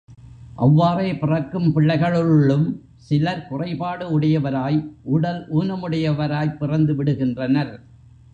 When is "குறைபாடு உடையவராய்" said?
3.47-4.79